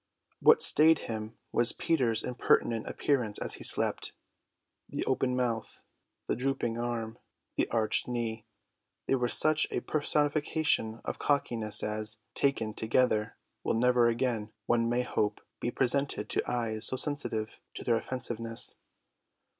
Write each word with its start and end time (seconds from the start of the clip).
What 0.39 0.63
stayed 0.63 0.97
him 1.07 1.37
was 1.51 1.73
Peter's 1.73 2.23
impertinent 2.23 2.87
appearance 2.87 3.37
as 3.37 3.53
he 3.61 3.63
slept. 3.63 4.13
The 4.89 5.05
open 5.05 5.35
mouth, 5.35 5.83
the 6.25 6.35
drooping 6.35 6.79
arm, 6.79 7.19
the 7.55 7.69
arched 7.69 8.07
knee: 8.07 8.47
they 9.07 9.13
were 9.13 9.27
such 9.27 9.67
a 9.69 9.79
personification 9.81 11.01
of 11.05 11.19
cockiness 11.19 11.83
as, 11.83 12.17
taken 12.33 12.73
together, 12.73 13.37
will 13.63 13.75
never 13.75 14.07
again, 14.07 14.51
one 14.65 14.89
may 14.89 15.03
hope, 15.03 15.39
be 15.59 15.69
presented 15.69 16.29
to 16.29 16.51
eyes 16.51 16.87
so 16.87 16.97
sensitive 16.97 17.59
to 17.75 17.83
their 17.83 17.97
offensiveness. 17.97 18.77